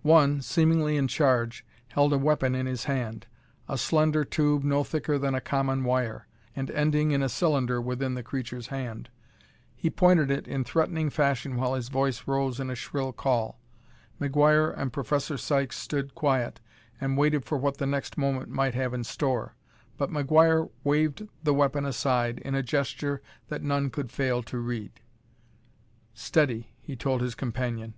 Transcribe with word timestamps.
One, 0.00 0.40
seemingly 0.40 0.96
in 0.96 1.08
charge, 1.08 1.62
held 1.88 2.14
a 2.14 2.18
weapon 2.18 2.54
in 2.54 2.64
his 2.64 2.84
hand, 2.84 3.26
a 3.68 3.76
slender 3.76 4.24
tube 4.24 4.64
no 4.64 4.82
thicker 4.82 5.18
than 5.18 5.34
a 5.34 5.42
common 5.42 5.84
wire; 5.84 6.26
and 6.56 6.70
ending 6.70 7.10
in 7.10 7.22
a 7.22 7.28
cylinder 7.28 7.82
within 7.82 8.14
the 8.14 8.22
creature's 8.22 8.68
hand. 8.68 9.10
He 9.76 9.90
pointed 9.90 10.30
it 10.30 10.48
in 10.48 10.64
threatening 10.64 11.10
fashion 11.10 11.56
while 11.56 11.74
his 11.74 11.90
voice 11.90 12.26
rose 12.26 12.58
in 12.60 12.70
a 12.70 12.74
shrill 12.74 13.12
call. 13.12 13.60
McGuire 14.18 14.72
and 14.74 14.90
Professor 14.90 15.36
Sykes 15.36 15.76
stood 15.76 16.14
quiet 16.14 16.60
and 16.98 17.18
waited 17.18 17.44
for 17.44 17.58
what 17.58 17.76
the 17.76 17.86
next 17.86 18.16
moment 18.16 18.48
might 18.48 18.72
have 18.72 18.94
in 18.94 19.04
store, 19.04 19.54
but 19.98 20.08
McGuire 20.10 20.70
waved 20.82 21.28
the 21.42 21.52
weapon 21.52 21.84
aside 21.84 22.38
in 22.38 22.54
a 22.54 22.62
gesture 22.62 23.20
that 23.48 23.60
none 23.62 23.90
could 23.90 24.10
fail 24.10 24.42
to 24.44 24.56
read. 24.56 25.02
"Steady," 26.14 26.70
he 26.80 26.96
told 26.96 27.20
his 27.20 27.34
companion. 27.34 27.92